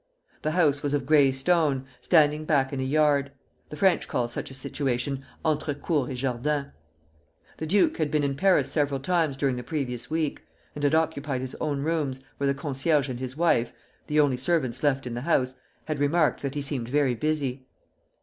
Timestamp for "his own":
11.41-11.83